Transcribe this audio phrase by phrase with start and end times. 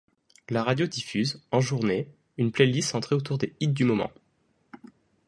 [0.49, 2.07] La radio diffuse, en journée,
[2.39, 4.09] une playlist centrée autour des hits du moment.